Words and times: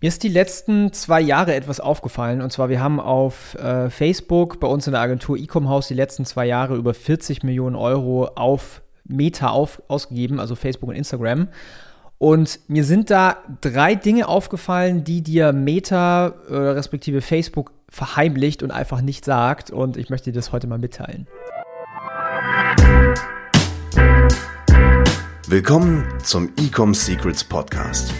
Mir 0.00 0.06
ist 0.06 0.22
die 0.22 0.28
letzten 0.28 0.92
zwei 0.92 1.20
Jahre 1.20 1.56
etwas 1.56 1.80
aufgefallen. 1.80 2.40
Und 2.40 2.52
zwar, 2.52 2.68
wir 2.68 2.80
haben 2.80 3.00
auf 3.00 3.56
äh, 3.56 3.90
Facebook 3.90 4.60
bei 4.60 4.68
uns 4.68 4.86
in 4.86 4.92
der 4.92 5.00
Agentur 5.00 5.36
Ecom 5.36 5.68
House 5.68 5.88
die 5.88 5.94
letzten 5.94 6.24
zwei 6.24 6.46
Jahre 6.46 6.76
über 6.76 6.94
40 6.94 7.42
Millionen 7.42 7.74
Euro 7.74 8.26
auf 8.36 8.82
Meta 9.04 9.48
auf, 9.48 9.82
ausgegeben, 9.88 10.38
also 10.38 10.54
Facebook 10.54 10.90
und 10.90 10.94
Instagram. 10.94 11.48
Und 12.18 12.60
mir 12.68 12.84
sind 12.84 13.10
da 13.10 13.38
drei 13.60 13.96
Dinge 13.96 14.28
aufgefallen, 14.28 15.02
die 15.02 15.22
dir 15.22 15.52
Meta 15.52 16.34
äh, 16.48 16.54
respektive 16.54 17.20
Facebook 17.20 17.72
verheimlicht 17.88 18.62
und 18.62 18.70
einfach 18.70 19.00
nicht 19.00 19.24
sagt. 19.24 19.72
Und 19.72 19.96
ich 19.96 20.10
möchte 20.10 20.30
dir 20.30 20.36
das 20.36 20.52
heute 20.52 20.68
mal 20.68 20.78
mitteilen. 20.78 21.26
Willkommen 25.48 26.06
zum 26.22 26.52
Ecom 26.56 26.94
Secrets 26.94 27.42
Podcast. 27.42 28.14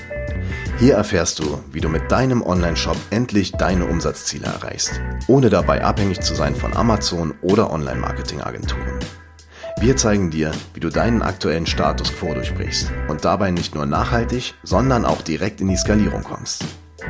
Hier 0.79 0.95
erfährst 0.95 1.41
du, 1.41 1.59
wie 1.73 1.81
du 1.81 1.89
mit 1.89 2.13
deinem 2.13 2.41
Online-Shop 2.41 2.97
endlich 3.11 3.51
deine 3.51 3.87
Umsatzziele 3.87 4.47
erreichst, 4.47 5.01
ohne 5.27 5.51
dabei 5.51 5.85
abhängig 5.85 6.21
zu 6.21 6.37
sein 6.37 6.55
von 6.55 6.77
Amazon 6.77 7.35
oder 7.43 7.73
Online-Marketing-Agenturen. 7.73 9.01
Wir 9.81 9.97
zeigen 9.97 10.31
dir, 10.31 10.53
wie 10.75 10.81
du 10.81 10.89
deinen 10.89 11.23
aktuellen 11.23 11.67
Status 11.67 12.13
quo 12.13 12.33
durchbrichst 12.33 12.93
und 13.09 13.25
dabei 13.25 13.51
nicht 13.51 13.75
nur 13.75 13.87
nachhaltig, 13.87 14.55
sondern 14.63 15.05
auch 15.05 15.21
direkt 15.23 15.61
in 15.61 15.67
die 15.67 15.77
Skalierung 15.77 16.23
kommst. 16.23 16.65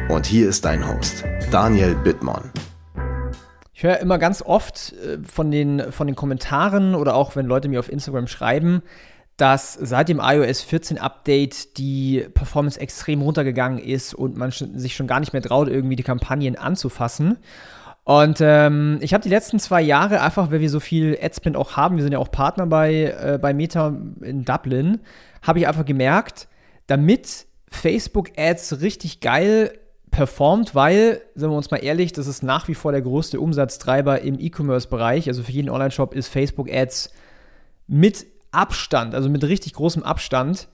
Und 0.09 0.25
hier 0.25 0.49
ist 0.49 0.65
dein 0.65 0.89
Host, 0.89 1.25
Daniel 1.51 1.95
Bittmann. 1.95 2.51
Ich 3.75 3.83
höre 3.83 3.99
immer 3.99 4.17
ganz 4.17 4.41
oft 4.41 4.95
äh, 4.95 5.19
von 5.23 5.51
den, 5.51 5.93
von 5.93 6.07
den 6.07 6.17
Kommentaren 6.17 6.95
oder 6.95 7.15
auch 7.15 7.37
wenn 7.37 7.45
Leute 7.45 7.69
mir 7.69 7.81
auf 7.81 7.93
Instagram 7.93 8.29
schreiben, 8.29 8.83
dass 9.39 9.75
seit 9.75 10.09
dem 10.09 10.21
iOS 10.21 10.63
14 10.63 10.99
Update 10.99 11.79
die 11.79 12.27
Performance 12.35 12.79
extrem 12.79 13.23
runtergegangen 13.23 13.79
ist 13.79 14.13
und 14.13 14.37
man 14.37 14.51
sich 14.51 14.97
schon 14.97 15.07
gar 15.07 15.21
nicht 15.21 15.33
mehr 15.33 15.41
traut, 15.41 15.69
irgendwie 15.69 15.97
die 15.97 16.03
Kampagnen 16.03 16.57
anzufassen. 16.57 17.39
Und 18.03 18.41
ähm, 18.41 18.99
ich 19.01 19.15
habe 19.15 19.23
die 19.23 19.29
letzten 19.29 19.61
zwei 19.61 19.81
Jahre 19.81 20.23
einfach, 20.23 20.51
weil 20.51 20.61
wir 20.61 20.71
so 20.71 20.81
viel 20.81 21.17
Adspend 21.23 21.57
auch 21.57 21.77
haben, 21.77 21.97
wir 21.97 22.03
sind 22.03 22.13
ja 22.13 22.19
auch 22.19 22.33
Partner 22.33 22.67
bei, 22.67 23.05
äh, 23.05 23.39
bei 23.41 23.55
Meta 23.55 23.97
in 24.23 24.45
Dublin, 24.45 25.01
habe 25.43 25.61
ich 25.61 25.69
einfach 25.69 25.85
gemerkt, 25.85 26.49
damit 26.89 27.47
Facebook 27.71 28.31
Ads 28.37 28.81
richtig 28.81 29.21
geil 29.21 29.79
performt, 30.11 30.75
weil, 30.75 31.21
sagen 31.37 31.53
wir 31.53 31.57
uns 31.59 31.71
mal 31.71 31.77
ehrlich, 31.77 32.13
das 32.13 32.27
ist 32.27 32.43
nach 32.43 32.67
wie 32.67 32.75
vor 32.75 32.91
der 32.91 33.03
größte 33.03 33.39
Umsatztreiber 33.39 34.23
im 34.23 34.41
E-Commerce-Bereich. 34.41 35.29
Also 35.29 35.45
für 35.45 35.53
jeden 35.53 35.69
Online-Shop 35.69 36.15
ist 36.15 36.29
Facebook 36.29 36.73
Ads 36.73 37.13
mit 37.87 38.27
Abstand, 38.51 39.15
also 39.15 39.29
mit 39.29 39.45
richtig 39.45 39.75
großem 39.75 40.03
Abstand, 40.03 40.69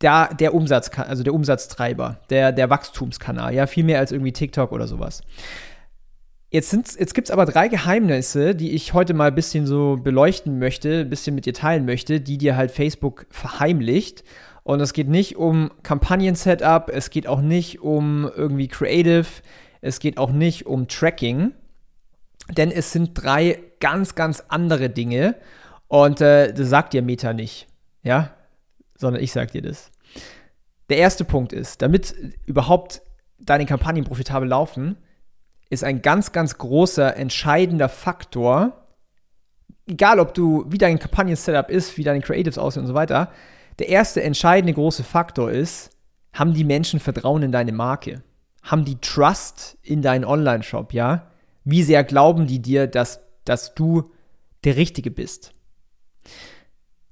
der, 0.00 0.34
der 0.34 0.54
Umsatz, 0.54 0.90
also 0.98 1.22
der 1.22 1.34
Umsatztreiber, 1.34 2.20
der, 2.30 2.52
der 2.52 2.70
Wachstumskanal, 2.70 3.54
ja, 3.54 3.66
viel 3.66 3.84
mehr 3.84 3.98
als 3.98 4.12
irgendwie 4.12 4.32
TikTok 4.32 4.72
oder 4.72 4.86
sowas. 4.86 5.22
Jetzt, 6.50 6.72
jetzt 6.72 7.14
gibt 7.14 7.28
es 7.28 7.32
aber 7.32 7.44
drei 7.44 7.68
Geheimnisse, 7.68 8.54
die 8.54 8.72
ich 8.72 8.94
heute 8.94 9.14
mal 9.14 9.28
ein 9.28 9.34
bisschen 9.34 9.66
so 9.66 9.98
beleuchten 10.02 10.58
möchte, 10.58 11.00
ein 11.00 11.10
bisschen 11.10 11.34
mit 11.34 11.44
dir 11.44 11.54
teilen 11.54 11.84
möchte, 11.84 12.20
die 12.20 12.38
dir 12.38 12.56
halt 12.56 12.70
Facebook 12.70 13.26
verheimlicht. 13.30 14.22
Und 14.62 14.80
es 14.80 14.92
geht 14.92 15.08
nicht 15.08 15.36
um 15.36 15.70
Kampagnen-Setup, 15.82 16.90
es 16.92 17.10
geht 17.10 17.26
auch 17.26 17.40
nicht 17.40 17.80
um 17.80 18.30
irgendwie 18.34 18.68
Creative, 18.68 19.26
es 19.80 19.98
geht 20.00 20.18
auch 20.18 20.30
nicht 20.30 20.66
um 20.66 20.88
Tracking, 20.88 21.52
denn 22.56 22.70
es 22.70 22.92
sind 22.92 23.10
drei 23.14 23.60
ganz, 23.80 24.14
ganz 24.14 24.44
andere 24.48 24.88
Dinge. 24.88 25.36
Und 25.88 26.20
äh, 26.20 26.52
das 26.52 26.68
sagt 26.68 26.92
dir 26.92 27.02
Meta 27.02 27.32
nicht, 27.32 27.66
ja, 28.02 28.30
sondern 28.96 29.22
ich 29.22 29.32
sag 29.32 29.52
dir 29.52 29.62
das. 29.62 29.90
Der 30.88 30.98
erste 30.98 31.24
Punkt 31.24 31.52
ist, 31.52 31.82
damit 31.82 32.14
überhaupt 32.44 33.02
deine 33.38 33.66
Kampagnen 33.66 34.04
profitabel 34.04 34.48
laufen, 34.48 34.96
ist 35.68 35.84
ein 35.84 36.02
ganz, 36.02 36.32
ganz 36.32 36.58
großer, 36.58 37.16
entscheidender 37.16 37.88
Faktor, 37.88 38.86
egal 39.86 40.20
ob 40.20 40.34
du, 40.34 40.64
wie 40.68 40.78
dein 40.78 40.98
Kampagnen-Setup 40.98 41.70
ist, 41.70 41.96
wie 41.96 42.04
deine 42.04 42.20
Creatives 42.20 42.58
aussehen 42.58 42.82
und 42.82 42.88
so 42.88 42.94
weiter, 42.94 43.32
der 43.78 43.88
erste 43.88 44.22
entscheidende 44.22 44.72
große 44.72 45.04
Faktor 45.04 45.50
ist, 45.50 45.90
haben 46.32 46.54
die 46.54 46.64
Menschen 46.64 47.00
Vertrauen 47.00 47.42
in 47.42 47.52
deine 47.52 47.72
Marke? 47.72 48.22
Haben 48.62 48.84
die 48.84 49.00
Trust 49.00 49.78
in 49.82 50.02
deinen 50.02 50.24
Online-Shop, 50.24 50.92
ja? 50.92 51.30
Wie 51.64 51.82
sehr 51.82 52.04
glauben 52.04 52.46
die 52.46 52.60
dir, 52.60 52.86
dass, 52.86 53.20
dass 53.44 53.74
du 53.74 54.10
der 54.64 54.76
Richtige 54.76 55.10
bist? 55.10 55.52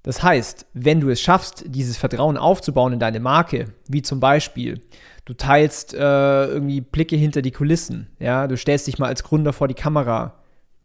Das 0.05 0.23
heißt, 0.23 0.67
wenn 0.75 1.01
du 1.01 1.09
es 1.09 1.21
schaffst, 1.21 1.65
dieses 1.67 1.97
Vertrauen 1.97 2.37
aufzubauen 2.37 2.93
in 2.93 2.99
deine 2.99 3.21
Marke, 3.21 3.73
wie 3.89 4.03
zum 4.03 4.21
Beispiel, 4.21 4.83
du 5.25 5.33
teilst 5.33 5.95
äh, 5.95 6.47
irgendwie 6.47 6.83
Blicke 6.83 7.17
hinter 7.17 7.41
die 7.41 7.53
Kulissen, 7.53 8.09
ja, 8.19 8.47
du 8.47 8.57
stellst 8.59 8.87
dich 8.87 8.99
mal 8.99 9.09
als 9.09 9.25
Gründer 9.25 9.55
vor 9.55 9.67
die 9.67 9.75
Kamera, 9.75 10.35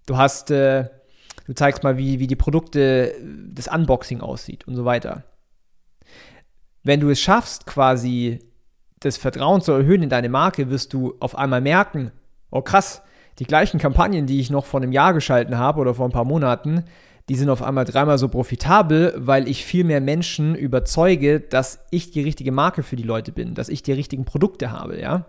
du 0.05 0.15
hast, 0.15 0.51
äh, 0.51 0.85
du 1.45 1.53
zeigst 1.53 1.83
mal, 1.83 1.97
wie, 1.97 2.19
wie 2.19 2.27
die 2.27 2.37
Produkte, 2.37 3.13
das 3.53 3.67
Unboxing 3.67 4.21
aussieht 4.21 4.65
und 4.67 4.77
so 4.77 4.85
weiter. 4.85 5.25
Wenn 6.83 7.01
du 7.01 7.09
es 7.09 7.19
schaffst, 7.19 7.65
quasi 7.65 8.39
das 9.01 9.17
Vertrauen 9.17 9.61
zu 9.61 9.73
erhöhen 9.73 10.03
in 10.03 10.09
deine 10.09 10.29
Marke, 10.29 10.69
wirst 10.69 10.93
du 10.93 11.15
auf 11.19 11.37
einmal 11.37 11.59
merken, 11.59 12.11
oh 12.51 12.61
krass, 12.61 13.01
die 13.39 13.45
gleichen 13.45 13.79
Kampagnen, 13.79 14.27
die 14.27 14.39
ich 14.39 14.49
noch 14.49 14.65
vor 14.65 14.81
einem 14.81 14.93
Jahr 14.93 15.13
geschalten 15.13 15.57
habe 15.57 15.81
oder 15.81 15.93
vor 15.93 16.07
ein 16.07 16.13
paar 16.13 16.25
Monaten, 16.25 16.85
die 17.29 17.35
sind 17.35 17.49
auf 17.49 17.61
einmal 17.61 17.85
dreimal 17.85 18.17
so 18.17 18.27
profitabel, 18.27 19.13
weil 19.15 19.47
ich 19.47 19.63
viel 19.63 19.83
mehr 19.83 20.01
Menschen 20.01 20.55
überzeuge, 20.55 21.39
dass 21.39 21.79
ich 21.91 22.09
die 22.09 22.21
richtige 22.21 22.51
Marke 22.51 22.81
für 22.81 22.95
die 22.95 23.03
Leute 23.03 23.31
bin, 23.31 23.53
dass 23.53 23.69
ich 23.69 23.83
die 23.83 23.91
richtigen 23.91 24.25
Produkte 24.25 24.71
habe, 24.71 24.99
ja. 24.99 25.27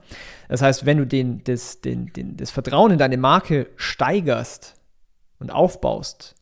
Das 0.48 0.62
heißt, 0.62 0.86
wenn 0.86 0.96
du 0.96 1.06
den, 1.06 1.44
das, 1.44 1.82
den, 1.82 2.10
den, 2.14 2.38
das 2.38 2.50
Vertrauen 2.50 2.92
in 2.92 2.98
deine 2.98 3.18
Marke 3.18 3.68
steigerst 3.76 4.76
und 5.38 5.50
aufbaust, 5.50 6.36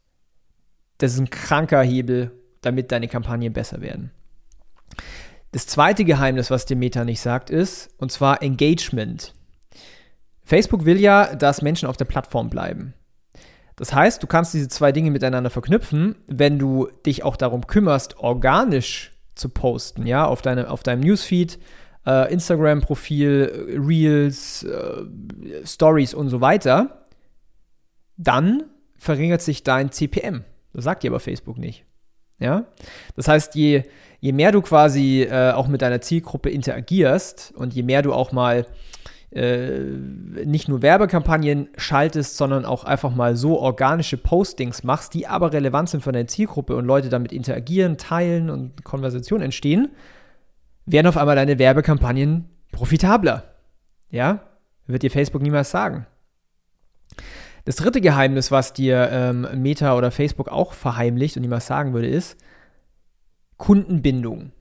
das 0.99 1.15
ist 1.15 1.19
ein 1.19 1.31
kranker 1.31 1.83
Hebel, 1.83 2.31
damit 2.61 2.93
deine 2.93 3.09
Kampagnen 3.09 3.53
besser 3.53 3.81
werden. 3.81 4.13
Das 5.51 5.67
zweite 5.67 6.05
Geheimnis, 6.05 6.53
was 6.53 6.67
dir 6.67 6.77
Meta 6.77 7.05
nicht 7.05 7.21
sagt, 7.21 7.51
ist, 7.51 7.91
und 7.99 8.13
zwar 8.13 8.43
Engagement. 8.43 9.35
Facebook 10.45 10.85
will 10.85 11.01
ja, 11.01 11.35
dass 11.35 11.63
Menschen 11.63 11.89
auf 11.89 11.97
der 11.97 12.05
Plattform 12.05 12.49
bleiben. 12.49 12.95
Das 13.79 13.95
heißt, 13.95 14.23
du 14.23 14.27
kannst 14.27 14.55
diese 14.55 14.69
zwei 14.69 14.93
Dinge 14.93 15.11
miteinander 15.11 15.51
verknüpfen, 15.51 16.17
wenn 16.27 16.59
du 16.59 16.89
dich 17.07 17.23
auch 17.23 17.37
darum 17.37 17.67
kümmerst, 17.67 18.19
organisch 18.19 19.13
zu 19.37 19.49
posten, 19.49 20.05
ja, 20.05 20.27
auf, 20.27 20.43
deine, 20.43 20.69
auf 20.69 20.83
deinem 20.83 21.01
Newsfeed, 21.01 21.59
äh, 22.05 22.33
Instagram-Profil, 22.33 23.83
Reels, 23.87 24.65
äh, 24.65 25.05
Stories 25.65 26.13
und 26.13 26.29
so 26.29 26.41
weiter, 26.41 27.07
dann 28.17 28.65
verringert 28.97 29.43
sich 29.43 29.63
dein 29.63 29.93
CPM. 29.93 30.45
Das 30.73 30.85
sagt 30.85 31.05
dir 31.05 31.11
aber 31.11 31.21
Facebook 31.21 31.57
nicht. 31.57 31.85
Ja? 32.41 32.67
Das 33.15 33.29
heißt, 33.29 33.55
je, 33.55 33.85
je 34.21 34.33
mehr 34.33 34.51
du 34.51 34.61
quasi 34.61 35.23
äh, 35.23 35.53
auch 35.53 35.69
mit 35.69 35.83
deiner 35.83 36.01
Zielgruppe 36.01 36.51
interagierst 36.51 37.53
und 37.57 37.75
je 37.75 37.85
mehr 37.85 38.03
du 38.03 38.13
auch 38.13 38.33
mal 38.33 38.67
äh, 39.31 39.81
nicht 40.45 40.69
nur 40.69 40.81
Werbekampagnen 40.81 41.69
schaltest, 41.77 42.37
sondern 42.37 42.65
auch 42.65 42.85
einfach 42.85 43.15
mal 43.15 43.37
so 43.37 43.59
organische 43.59 44.17
Postings 44.17 44.85
machst, 44.85 45.13
die 45.15 45.27
aber 45.27 45.53
relevant 45.53 45.91
sind 45.91 46.03
für 46.03 46.13
deine 46.13 46.27
Zielgruppe 46.27 46.75
und 46.77 46.87
Leute 46.87 47.11
damit 47.11 47.33
interagieren, 47.33 47.99
teilen 47.99 48.49
und 48.49 48.85
Konversationen 48.85 49.45
entstehen, 49.45 49.91
werden 50.87 51.07
auf 51.07 51.19
einmal 51.19 51.37
deine 51.37 51.59
Werbekampagnen 51.59 52.49
profitabler. 52.73 53.55
Ja, 54.11 54.41
wird 54.87 55.03
dir 55.03 55.11
Facebook 55.11 55.43
niemals 55.43 55.71
sagen. 55.71 56.07
Das 57.67 57.77
dritte 57.77 58.01
Geheimnis, 58.01 58.51
was 58.51 58.73
dir 58.73 59.11
ähm, 59.13 59.47
Meta 59.57 59.95
oder 59.95 60.11
Facebook 60.11 60.49
auch 60.49 60.73
verheimlicht 60.73 61.37
und 61.37 61.43
niemals 61.43 61.67
sagen 61.67 61.93
würde, 61.93 62.09
ist 62.09 62.39
Kundenbindung. 63.59 64.53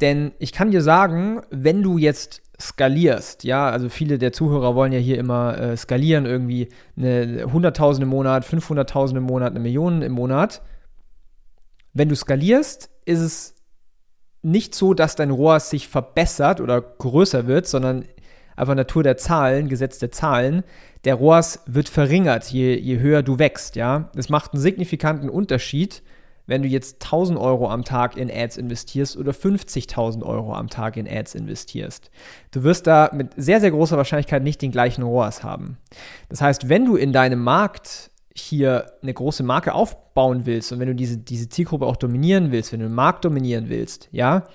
Denn 0.00 0.32
ich 0.38 0.52
kann 0.52 0.70
dir 0.70 0.80
sagen, 0.80 1.42
wenn 1.50 1.82
du 1.82 1.98
jetzt 1.98 2.40
skalierst, 2.60 3.44
ja, 3.44 3.68
also 3.68 3.88
viele 3.88 4.18
der 4.18 4.32
Zuhörer 4.32 4.74
wollen 4.74 4.92
ja 4.92 4.98
hier 4.98 5.18
immer 5.18 5.58
äh, 5.58 5.76
skalieren, 5.76 6.26
irgendwie 6.26 6.68
eine 6.96 7.44
100.000 7.46 8.02
im 8.02 8.08
Monat, 8.08 8.44
500.000 8.44 9.16
im 9.16 9.24
Monat, 9.24 9.50
eine 9.50 9.60
Million 9.60 10.02
im 10.02 10.12
Monat. 10.12 10.62
Wenn 11.92 12.08
du 12.08 12.16
skalierst, 12.16 12.90
ist 13.04 13.20
es 13.20 13.54
nicht 14.42 14.74
so, 14.74 14.94
dass 14.94 15.16
dein 15.16 15.30
ROAS 15.30 15.70
sich 15.70 15.88
verbessert 15.88 16.60
oder 16.60 16.80
größer 16.80 17.46
wird, 17.46 17.66
sondern 17.66 18.04
einfach 18.56 18.74
Natur 18.74 19.02
der 19.02 19.16
Zahlen, 19.16 19.68
Gesetz 19.68 19.98
der 19.98 20.10
Zahlen, 20.10 20.62
der 21.04 21.16
ROAS 21.16 21.60
wird 21.66 21.88
verringert, 21.88 22.46
je, 22.46 22.76
je 22.76 22.98
höher 22.98 23.22
du 23.22 23.38
wächst, 23.38 23.76
ja. 23.76 24.10
Es 24.16 24.28
macht 24.28 24.52
einen 24.52 24.62
signifikanten 24.62 25.30
Unterschied, 25.30 26.02
wenn 26.52 26.62
du 26.62 26.68
jetzt 26.68 27.02
1000 27.02 27.38
Euro 27.38 27.70
am 27.70 27.82
Tag 27.82 28.18
in 28.18 28.30
Ads 28.30 28.58
investierst 28.58 29.16
oder 29.16 29.32
50.000 29.32 30.22
Euro 30.22 30.54
am 30.54 30.68
Tag 30.68 30.98
in 30.98 31.08
Ads 31.08 31.34
investierst. 31.34 32.10
Du 32.50 32.62
wirst 32.62 32.86
da 32.86 33.10
mit 33.14 33.30
sehr, 33.38 33.58
sehr 33.58 33.70
großer 33.70 33.96
Wahrscheinlichkeit 33.96 34.42
nicht 34.42 34.60
den 34.60 34.70
gleichen 34.70 35.02
ROAS 35.02 35.42
haben. 35.42 35.78
Das 36.28 36.42
heißt, 36.42 36.68
wenn 36.68 36.84
du 36.84 36.96
in 36.96 37.14
deinem 37.14 37.42
Markt 37.42 38.10
hier 38.34 38.92
eine 39.02 39.14
große 39.14 39.42
Marke 39.42 39.72
aufbauen 39.72 40.44
willst 40.44 40.72
und 40.72 40.78
wenn 40.78 40.88
du 40.88 40.94
diese, 40.94 41.16
diese 41.16 41.48
Zielgruppe 41.48 41.86
auch 41.86 41.96
dominieren 41.96 42.52
willst, 42.52 42.70
wenn 42.70 42.80
du 42.80 42.86
den 42.86 42.94
Markt 42.94 43.24
dominieren 43.24 43.70
willst, 43.70 44.10
ja, 44.12 44.46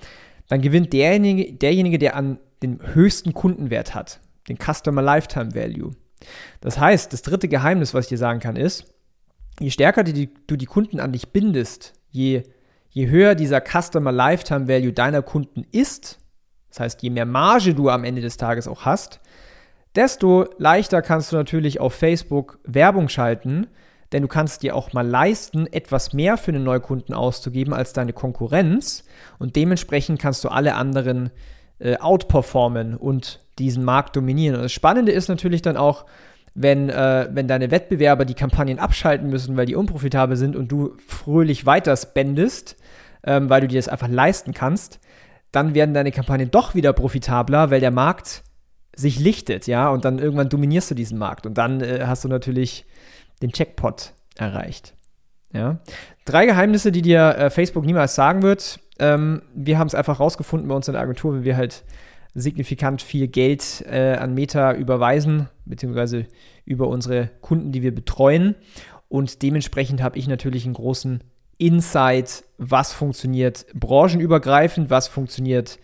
dann 0.46 0.60
gewinnt 0.60 0.92
derjenige, 0.92 1.52
derjenige, 1.52 1.98
der 1.98 2.14
an 2.14 2.38
den 2.62 2.78
höchsten 2.94 3.34
Kundenwert 3.34 3.96
hat, 3.96 4.20
den 4.48 4.56
Customer 4.56 5.02
Lifetime 5.02 5.52
Value. 5.52 5.90
Das 6.60 6.78
heißt, 6.78 7.12
das 7.12 7.22
dritte 7.22 7.48
Geheimnis, 7.48 7.92
was 7.92 8.04
ich 8.04 8.10
dir 8.10 8.18
sagen 8.18 8.38
kann, 8.38 8.54
ist, 8.54 8.86
je 9.60 9.70
stärker 9.70 10.04
du 10.04 10.12
die, 10.12 10.30
du 10.46 10.56
die 10.56 10.66
Kunden 10.66 11.00
an 11.00 11.12
dich 11.12 11.28
bindest, 11.28 11.94
je, 12.10 12.42
je 12.90 13.08
höher 13.08 13.34
dieser 13.34 13.60
Customer 13.60 14.12
Lifetime 14.12 14.68
Value 14.68 14.92
deiner 14.92 15.22
Kunden 15.22 15.64
ist, 15.72 16.18
das 16.68 16.80
heißt, 16.80 17.02
je 17.02 17.10
mehr 17.10 17.26
Marge 17.26 17.74
du 17.74 17.88
am 17.88 18.04
Ende 18.04 18.20
des 18.20 18.36
Tages 18.36 18.68
auch 18.68 18.84
hast, 18.84 19.20
desto 19.94 20.46
leichter 20.58 21.02
kannst 21.02 21.32
du 21.32 21.36
natürlich 21.36 21.80
auf 21.80 21.94
Facebook 21.94 22.58
Werbung 22.64 23.08
schalten, 23.08 23.66
denn 24.12 24.22
du 24.22 24.28
kannst 24.28 24.62
dir 24.62 24.74
auch 24.74 24.92
mal 24.92 25.06
leisten, 25.06 25.66
etwas 25.66 26.12
mehr 26.12 26.36
für 26.36 26.50
einen 26.50 26.64
Neukunden 26.64 27.14
auszugeben 27.14 27.74
als 27.74 27.92
deine 27.92 28.12
Konkurrenz 28.12 29.04
und 29.38 29.56
dementsprechend 29.56 30.20
kannst 30.20 30.44
du 30.44 30.48
alle 30.48 30.74
anderen 30.74 31.30
äh, 31.78 31.96
outperformen 31.98 32.96
und 32.96 33.40
diesen 33.58 33.84
Markt 33.84 34.16
dominieren. 34.16 34.56
Und 34.56 34.62
das 34.62 34.72
Spannende 34.72 35.12
ist 35.12 35.28
natürlich 35.28 35.62
dann 35.62 35.76
auch, 35.76 36.06
wenn, 36.54 36.88
äh, 36.88 37.28
wenn 37.30 37.48
deine 37.48 37.70
Wettbewerber 37.70 38.24
die 38.24 38.34
Kampagnen 38.34 38.78
abschalten 38.78 39.30
müssen, 39.30 39.56
weil 39.56 39.66
die 39.66 39.74
unprofitabel 39.74 40.36
sind 40.36 40.56
und 40.56 40.70
du 40.70 40.96
fröhlich 41.06 41.66
weiter 41.66 41.96
spendest, 41.96 42.76
ähm, 43.24 43.50
weil 43.50 43.60
du 43.60 43.68
dir 43.68 43.78
das 43.78 43.88
einfach 43.88 44.08
leisten 44.08 44.54
kannst, 44.54 45.00
dann 45.52 45.74
werden 45.74 45.94
deine 45.94 46.12
Kampagnen 46.12 46.50
doch 46.50 46.74
wieder 46.74 46.92
profitabler, 46.92 47.70
weil 47.70 47.80
der 47.80 47.90
Markt 47.90 48.42
sich 48.94 49.18
lichtet, 49.18 49.66
ja, 49.66 49.88
und 49.90 50.04
dann 50.04 50.18
irgendwann 50.18 50.48
dominierst 50.48 50.90
du 50.90 50.94
diesen 50.94 51.18
Markt 51.18 51.46
und 51.46 51.56
dann 51.56 51.80
äh, 51.80 52.04
hast 52.06 52.24
du 52.24 52.28
natürlich 52.28 52.84
den 53.40 53.52
Checkpot 53.52 54.12
erreicht. 54.36 54.94
Ja. 55.52 55.78
Drei 56.24 56.46
Geheimnisse, 56.46 56.92
die 56.92 57.02
dir 57.02 57.36
äh, 57.38 57.50
Facebook 57.50 57.84
niemals 57.84 58.14
sagen 58.14 58.42
wird. 58.42 58.80
Ähm, 58.98 59.42
wir 59.54 59.78
haben 59.78 59.86
es 59.86 59.94
einfach 59.94 60.20
rausgefunden 60.20 60.68
bei 60.68 60.74
uns 60.74 60.88
in 60.88 60.92
der 60.92 61.02
Agentur, 61.02 61.40
wie 61.40 61.44
wir 61.44 61.56
halt 61.56 61.84
signifikant 62.34 63.02
viel 63.02 63.28
Geld 63.28 63.84
äh, 63.88 64.14
an 64.14 64.34
Meta 64.34 64.74
überweisen, 64.74 65.48
beziehungsweise 65.64 66.26
über 66.64 66.88
unsere 66.88 67.30
Kunden, 67.40 67.72
die 67.72 67.82
wir 67.82 67.94
betreuen. 67.94 68.54
Und 69.08 69.42
dementsprechend 69.42 70.02
habe 70.02 70.18
ich 70.18 70.28
natürlich 70.28 70.64
einen 70.64 70.74
großen 70.74 71.24
Insight, 71.56 72.44
was 72.58 72.92
funktioniert 72.92 73.66
branchenübergreifend, 73.74 74.90
was 74.90 75.08
funktioniert 75.08 75.78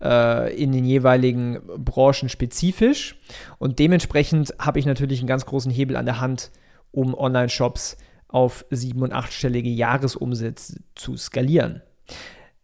äh, 0.00 0.54
in 0.54 0.72
den 0.72 0.84
jeweiligen 0.84 1.60
Branchen 1.78 2.28
spezifisch. 2.28 3.18
Und 3.58 3.78
dementsprechend 3.78 4.54
habe 4.58 4.78
ich 4.78 4.86
natürlich 4.86 5.20
einen 5.20 5.28
ganz 5.28 5.46
großen 5.46 5.72
Hebel 5.72 5.96
an 5.96 6.06
der 6.06 6.20
Hand, 6.20 6.50
um 6.92 7.14
Online-Shops 7.14 7.96
auf 8.28 8.64
sieben- 8.70 9.02
und 9.02 9.12
achtstellige 9.12 9.70
Jahresumsätze 9.70 10.80
zu 10.94 11.16
skalieren. 11.16 11.82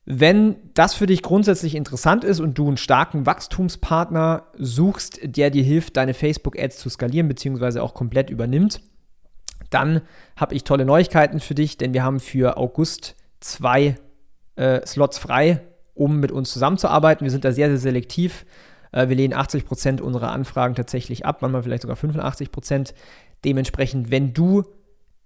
Wenn 0.04 0.56
das 0.74 0.94
für 0.94 1.06
dich 1.06 1.22
grundsätzlich 1.22 1.76
interessant 1.76 2.24
ist 2.24 2.40
und 2.40 2.58
du 2.58 2.66
einen 2.66 2.76
starken 2.76 3.24
Wachstumspartner 3.24 4.46
suchst, 4.58 5.20
der 5.22 5.50
dir 5.50 5.62
hilft, 5.62 5.96
deine 5.96 6.12
Facebook-Ads 6.12 6.78
zu 6.78 6.88
skalieren 6.88 7.28
bzw. 7.28 7.78
auch 7.78 7.94
komplett 7.94 8.28
übernimmt, 8.28 8.80
dann 9.70 10.02
habe 10.36 10.54
ich 10.54 10.64
tolle 10.64 10.84
Neuigkeiten 10.84 11.38
für 11.38 11.54
dich, 11.54 11.78
denn 11.78 11.94
wir 11.94 12.02
haben 12.02 12.18
für 12.18 12.56
August 12.56 13.14
zwei 13.40 13.96
äh, 14.56 14.84
Slots 14.86 15.18
frei, 15.18 15.60
um 15.94 16.18
mit 16.18 16.32
uns 16.32 16.52
zusammenzuarbeiten. 16.52 17.24
Wir 17.24 17.30
sind 17.30 17.44
da 17.44 17.52
sehr, 17.52 17.68
sehr 17.68 17.78
selektiv. 17.78 18.44
Äh, 18.90 19.08
wir 19.08 19.16
lehnen 19.16 19.34
80 19.34 19.64
Prozent 19.64 20.00
unserer 20.00 20.32
Anfragen 20.32 20.74
tatsächlich 20.74 21.24
ab, 21.24 21.42
manchmal 21.42 21.62
vielleicht 21.62 21.82
sogar 21.82 21.96
85%. 21.96 22.50
Prozent. 22.50 22.94
Dementsprechend, 23.44 24.10
wenn 24.10 24.32
du 24.32 24.64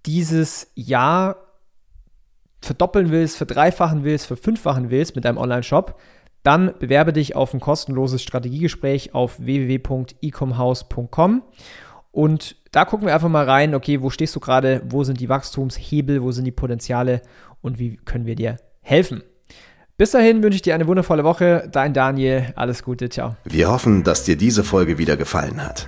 dieses 0.05 0.71
Jahr 0.75 1.46
verdoppeln 2.61 3.11
willst, 3.11 3.37
verdreifachen 3.37 4.03
willst, 4.03 4.25
verfünffachen 4.25 4.89
willst 4.89 5.15
mit 5.15 5.25
deinem 5.25 5.37
Online-Shop, 5.37 5.99
dann 6.43 6.73
bewerbe 6.79 7.13
dich 7.13 7.35
auf 7.35 7.53
ein 7.53 7.59
kostenloses 7.59 8.21
Strategiegespräch 8.21 9.13
auf 9.13 9.39
www.ecomhouse.com 9.39 11.43
und 12.11 12.55
da 12.71 12.85
gucken 12.85 13.07
wir 13.07 13.13
einfach 13.13 13.29
mal 13.29 13.45
rein, 13.45 13.75
okay, 13.75 14.01
wo 14.01 14.09
stehst 14.09 14.35
du 14.35 14.39
gerade, 14.39 14.81
wo 14.89 15.03
sind 15.03 15.19
die 15.19 15.29
Wachstumshebel, 15.29 16.23
wo 16.23 16.31
sind 16.31 16.45
die 16.45 16.51
Potenziale 16.51 17.21
und 17.61 17.79
wie 17.79 17.97
können 17.97 18.25
wir 18.25 18.35
dir 18.35 18.57
helfen. 18.81 19.21
Bis 19.97 20.11
dahin 20.11 20.43
wünsche 20.43 20.57
ich 20.57 20.61
dir 20.61 20.75
eine 20.75 20.87
wundervolle 20.87 21.23
Woche. 21.23 21.67
Dein 21.71 21.93
Daniel, 21.93 22.53
alles 22.55 22.83
Gute, 22.83 23.09
ciao. 23.09 23.35
Wir 23.45 23.69
hoffen, 23.69 24.03
dass 24.03 24.23
dir 24.23 24.37
diese 24.37 24.63
Folge 24.63 24.99
wieder 24.99 25.17
gefallen 25.17 25.63
hat. 25.63 25.87